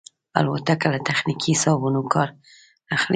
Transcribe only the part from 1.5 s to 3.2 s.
حسابونو کار اخلي.